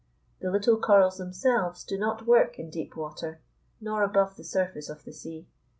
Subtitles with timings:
[0.39, 3.39] The little corals themselves do not work in deep water,
[3.79, 5.47] nor above the surface of the sea.